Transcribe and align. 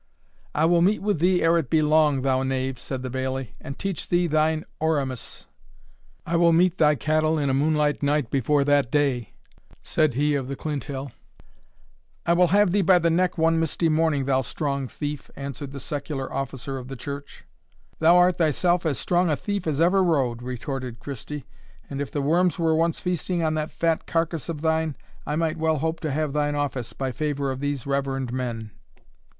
"I 0.55 0.65
will 0.65 0.81
meet 0.81 1.03
with 1.03 1.19
thee 1.19 1.43
ere 1.43 1.59
it 1.59 1.69
be 1.69 1.83
long, 1.83 2.23
thou 2.23 2.41
knave," 2.41 2.79
said 2.79 3.03
the 3.03 3.11
bailie, 3.11 3.53
"and 3.61 3.77
teach 3.77 4.09
thee 4.09 4.25
thine 4.25 4.65
Oremus." 4.79 5.45
"I 6.25 6.37
will 6.37 6.51
meet 6.51 6.79
thy 6.79 6.95
cattle 6.95 7.37
in 7.37 7.51
a 7.51 7.53
moonlight 7.53 8.01
night 8.01 8.31
before 8.31 8.63
that 8.63 8.89
day," 8.91 9.33
said 9.83 10.15
he 10.15 10.33
of 10.33 10.47
the 10.47 10.55
Clinthill. 10.55 11.11
"I 12.25 12.33
will 12.33 12.47
have 12.47 12.71
thee 12.71 12.81
by 12.81 12.97
the 12.97 13.11
neck 13.11 13.37
one 13.37 13.59
misty 13.59 13.89
morning, 13.89 14.25
thou 14.25 14.41
strong 14.41 14.87
thief," 14.87 15.29
answered 15.35 15.71
the 15.71 15.79
secular 15.79 16.33
officer 16.33 16.79
of 16.79 16.87
the 16.87 16.95
Church. 16.95 17.45
"Thou 17.99 18.17
art 18.17 18.37
thyself 18.37 18.87
as 18.87 18.97
strong 18.97 19.29
a 19.29 19.35
thief 19.35 19.67
as 19.67 19.79
ever 19.79 20.03
rode," 20.03 20.41
retorted 20.41 20.97
Christie; 20.99 21.45
"and 21.91 22.01
if 22.01 22.09
the 22.09 22.23
worms 22.23 22.57
were 22.57 22.73
once 22.73 22.99
feasting 22.99 23.43
on 23.43 23.53
that 23.53 23.69
fat 23.69 24.07
carcass 24.07 24.49
of 24.49 24.61
thine 24.61 24.95
I 25.27 25.35
might 25.35 25.57
well 25.57 25.77
hope 25.77 25.99
to 25.99 26.09
have 26.11 26.33
thine 26.33 26.55
office, 26.55 26.91
by 26.91 27.11
favour 27.11 27.51
of 27.51 27.59
these 27.59 27.85
reverend 27.85 28.33
men." 28.33 28.71